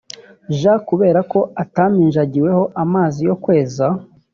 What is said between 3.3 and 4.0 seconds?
kweza